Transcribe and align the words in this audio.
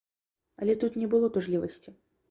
Але 0.63 0.77
тут 0.85 0.97
не 1.03 1.11
было 1.13 1.33
тужлівасці. 1.37 1.99